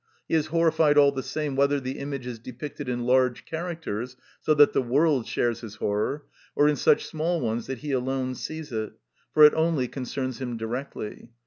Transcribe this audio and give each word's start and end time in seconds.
He 0.27 0.33
is 0.33 0.47
horrified 0.47 0.97
all 0.97 1.11
the 1.11 1.21
same 1.21 1.55
whether 1.55 1.79
the 1.79 1.99
image 1.99 2.25
is 2.25 2.39
depicted 2.39 2.89
in 2.89 3.03
large 3.03 3.45
characters, 3.45 4.17
so 4.39 4.55
that 4.55 4.73
the 4.73 4.81
world 4.81 5.27
shares 5.27 5.61
his 5.61 5.75
horror, 5.75 6.25
or 6.55 6.67
in 6.67 6.75
such 6.75 7.05
small 7.05 7.39
ones 7.39 7.67
that 7.67 7.77
he 7.85 7.91
alone 7.91 8.33
sees 8.33 8.71
it, 8.71 8.93
for 9.31 9.43
it 9.43 9.53
only 9.53 9.87
concerns 9.87 10.41
him 10.41 10.57
directly. 10.57 11.29